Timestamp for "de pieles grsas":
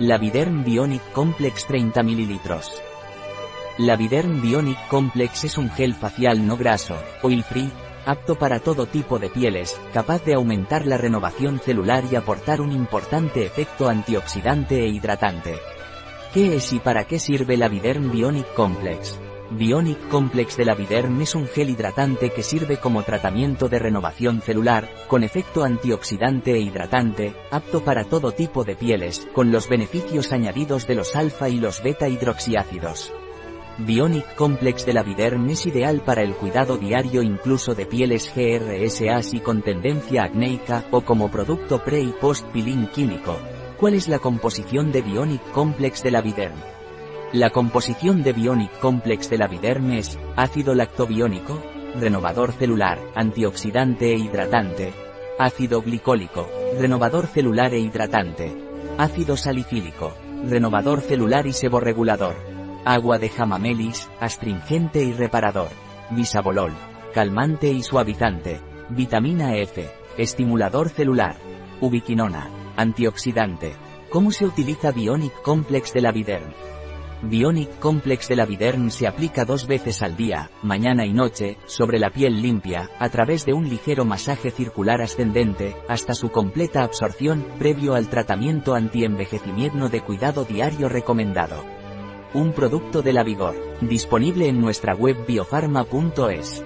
37.76-39.34